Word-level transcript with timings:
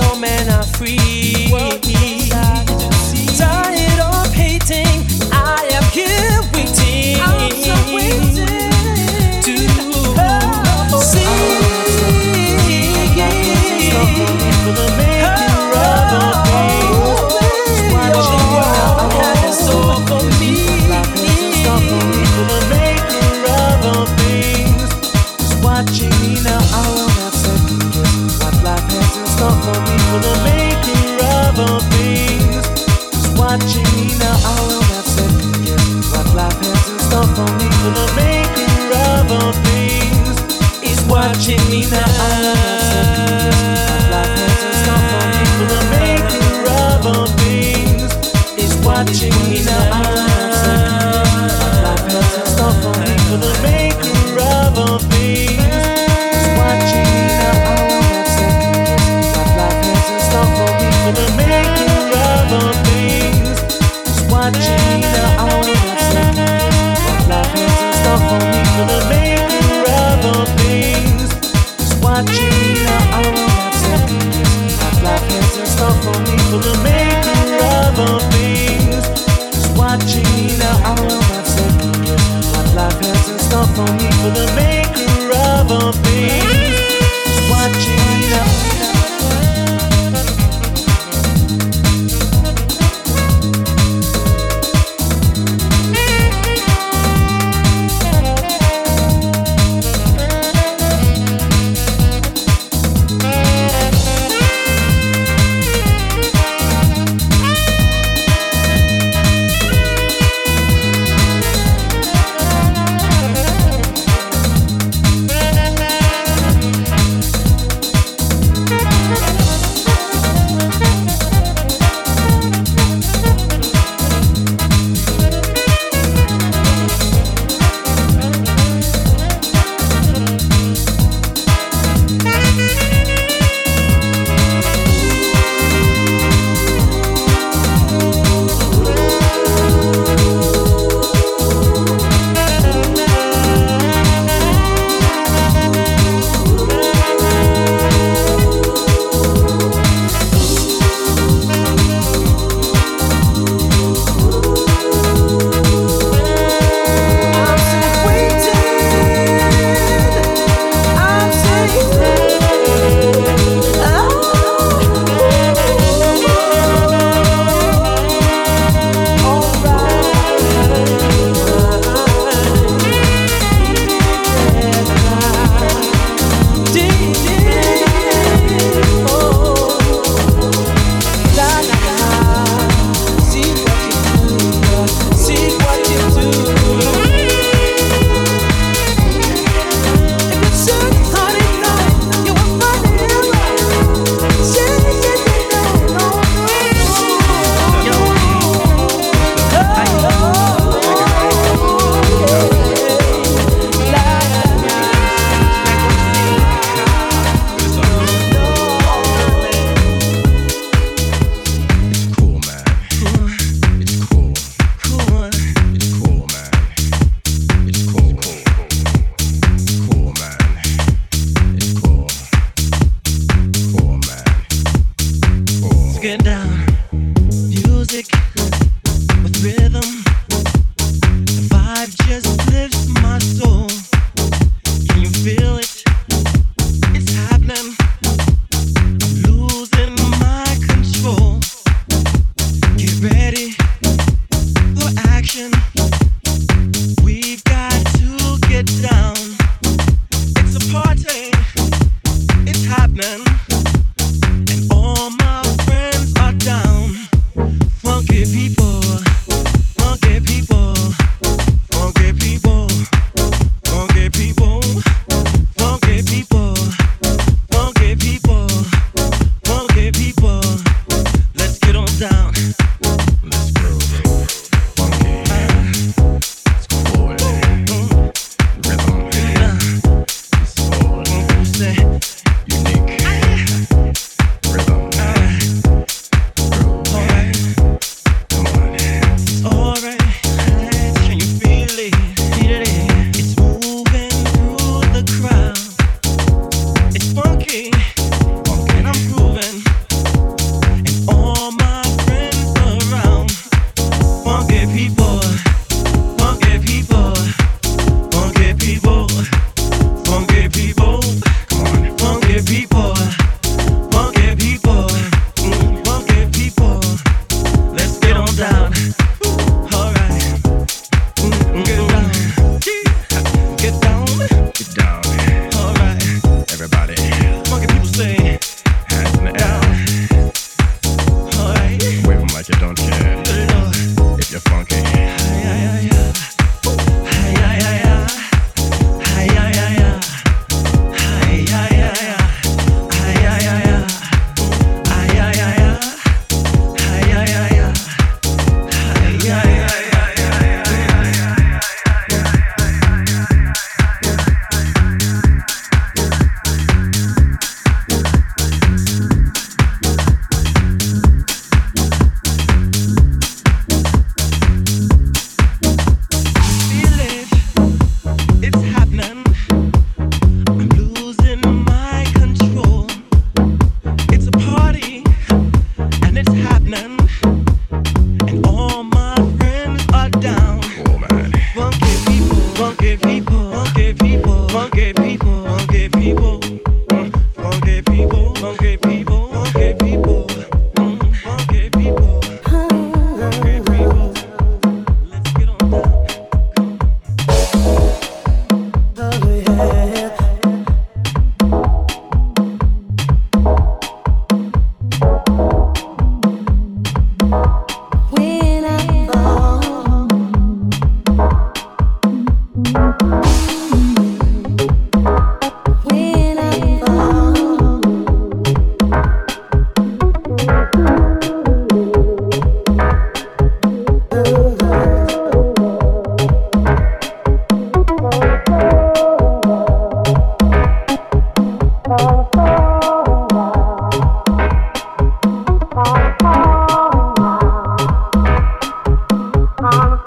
so 0.00 0.18
men 0.18 0.48
are 0.48 0.62
free. 0.62 1.99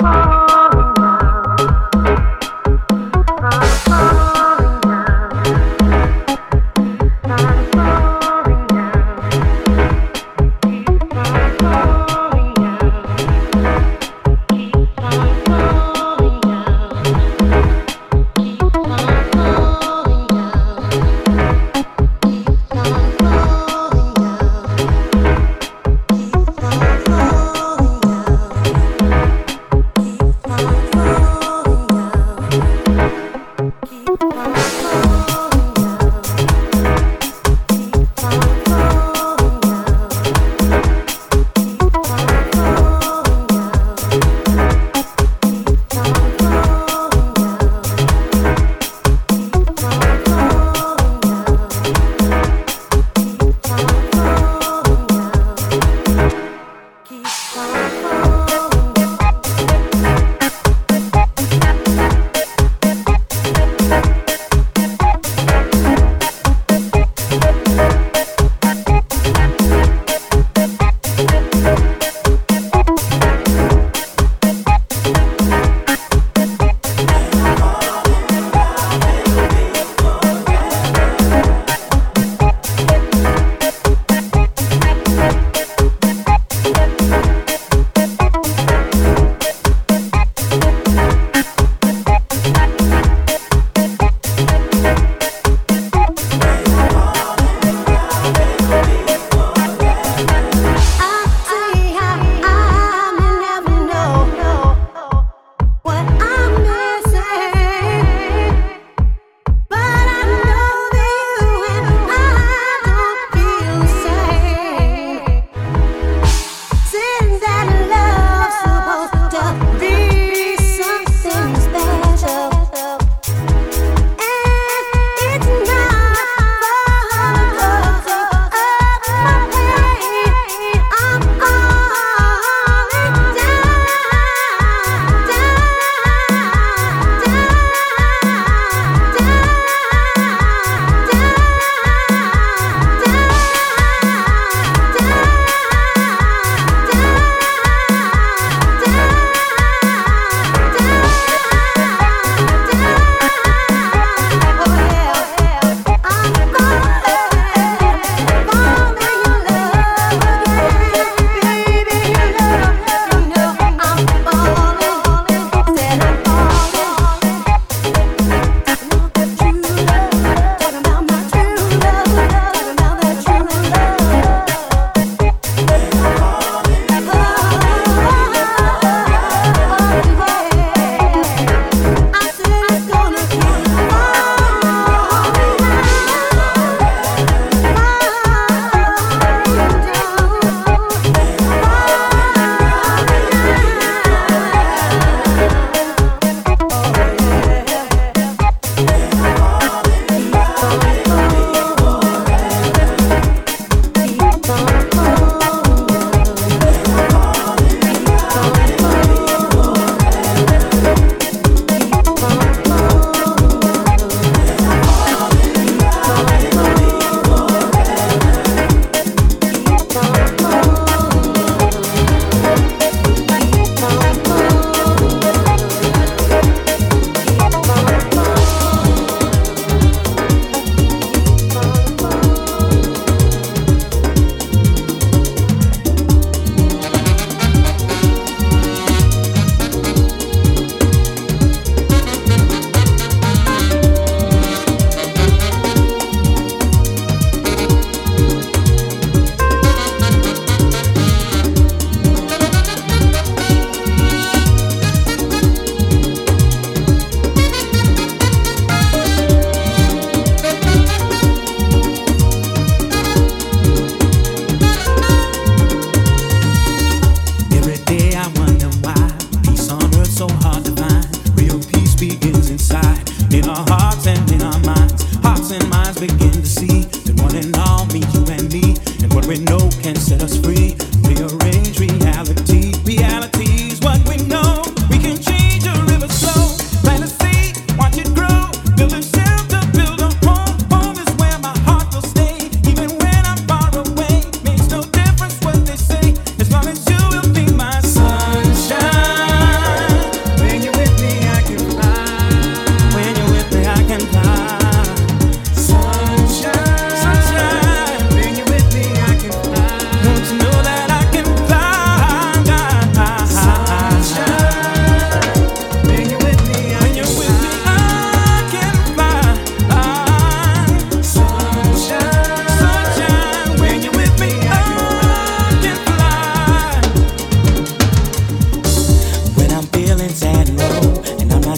Bye. 0.03 0.52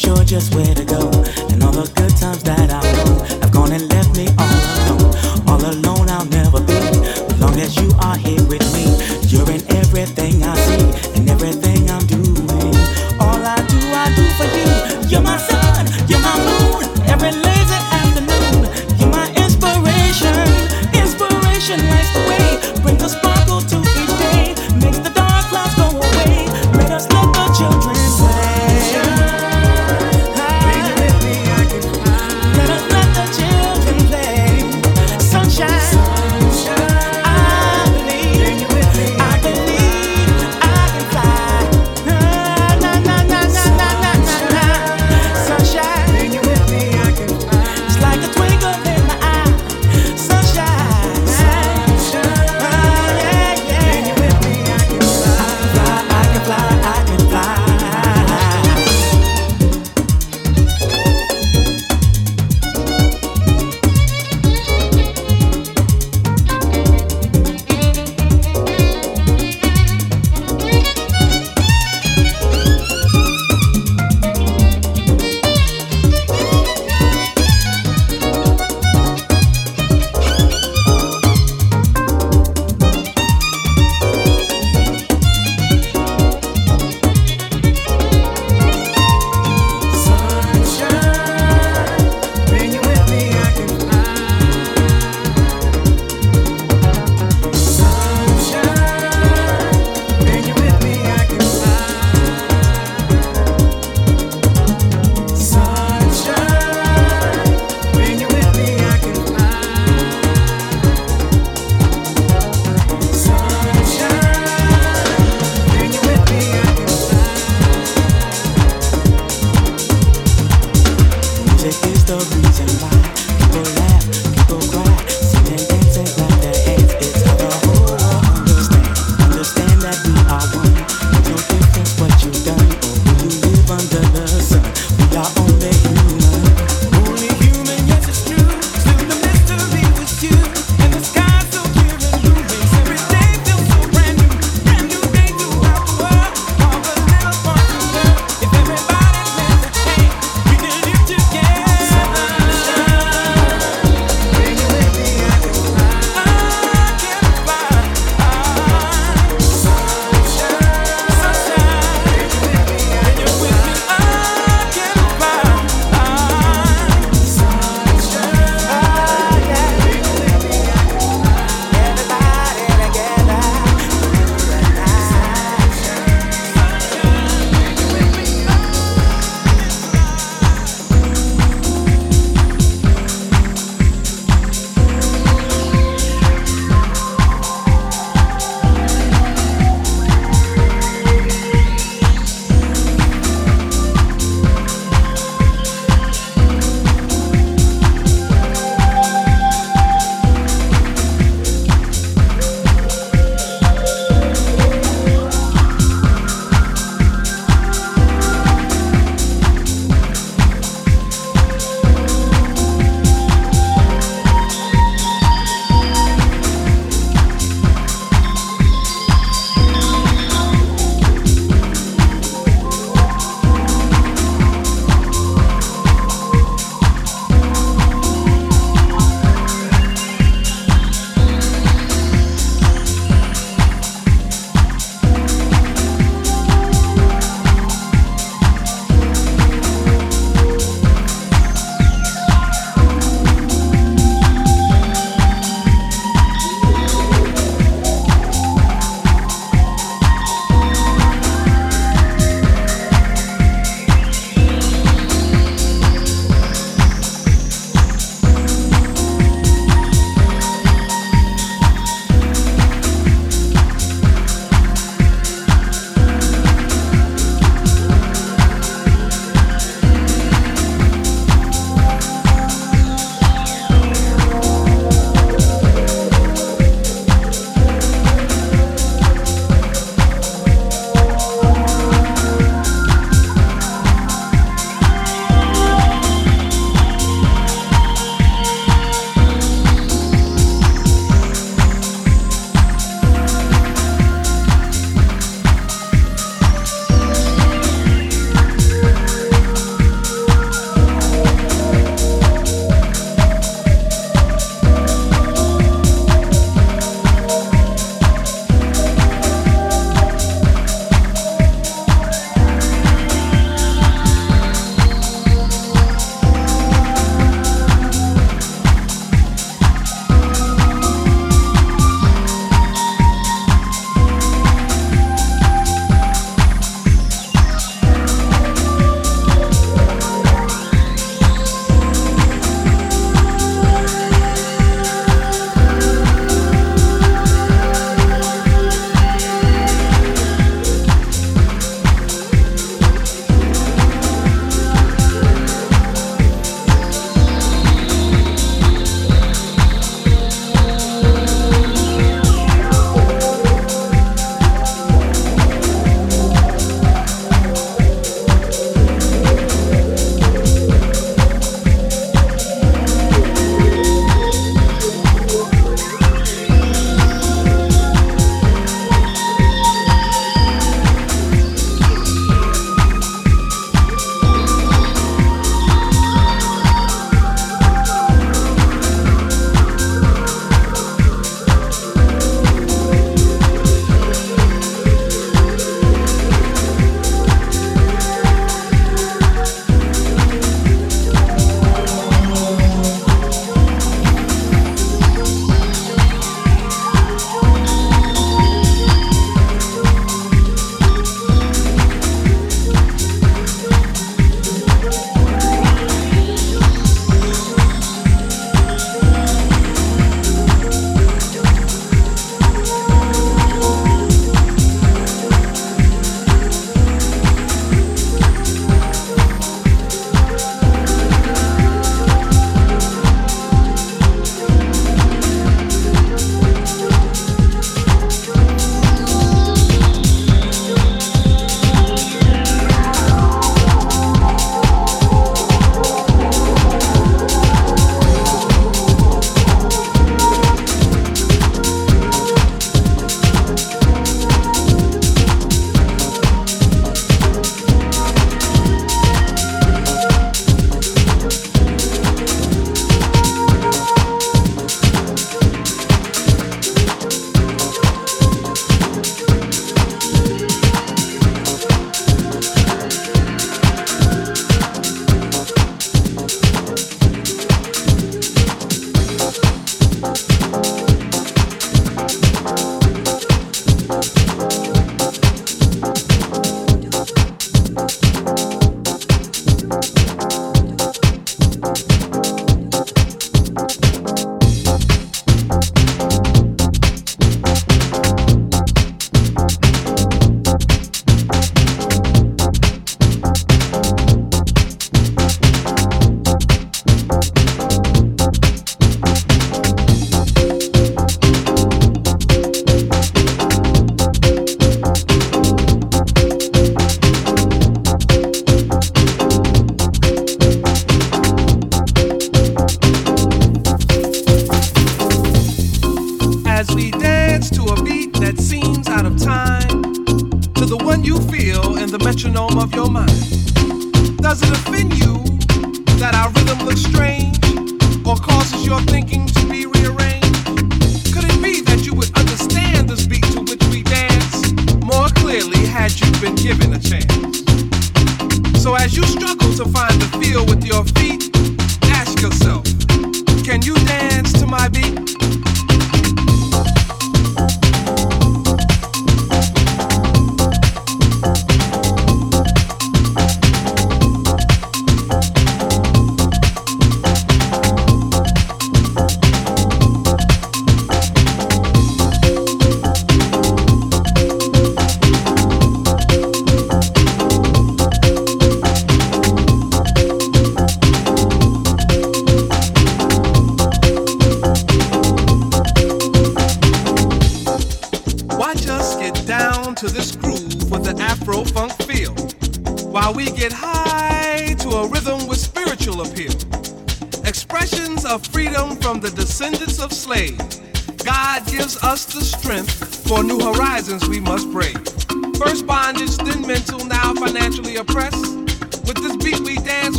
sure 0.00 0.24
just 0.24 0.54
where 0.54 0.74
to 0.74 0.84
go. 0.84 1.10
And 1.50 1.62
all 1.62 1.72
those 1.72 1.90
good 1.90 2.16
times 2.16 2.39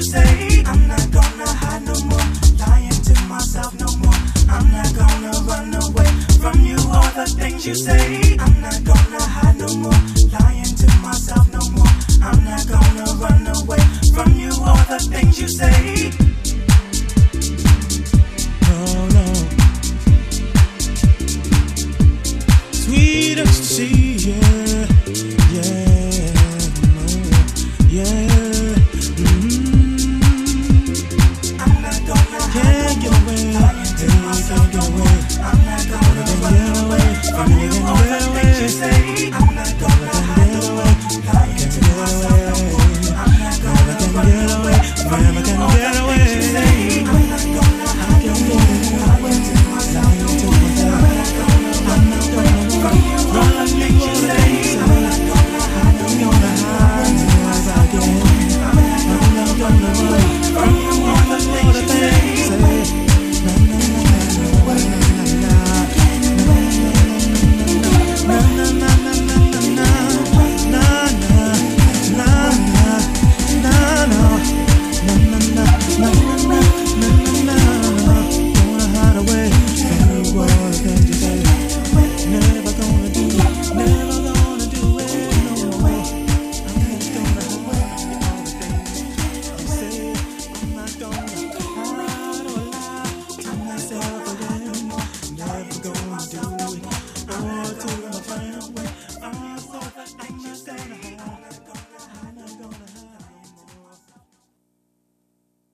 you 0.00 0.06
say. 0.06 0.29